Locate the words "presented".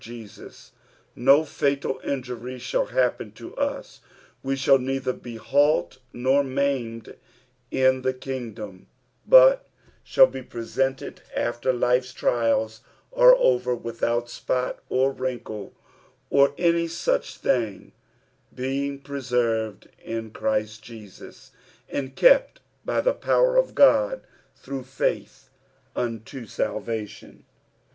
10.41-11.21